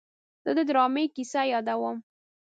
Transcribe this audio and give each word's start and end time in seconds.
زه 0.43 0.51
د 0.57 0.59
ډرامې 0.69 1.05
کیسه 1.15 1.41
یادوم. 1.53 1.97